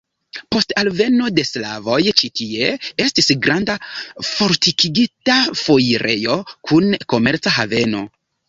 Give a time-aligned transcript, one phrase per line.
[0.53, 2.71] Post alveno de slavoj ĉi tie
[3.05, 3.77] estis granda
[4.31, 8.07] fortikigita foirejo kun komerca haveno.